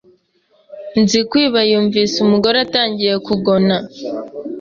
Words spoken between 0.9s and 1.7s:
Nzikwiba